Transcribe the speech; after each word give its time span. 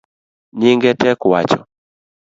Nyinge 0.57 0.91
tek 1.01 1.19
wacho 1.31 1.59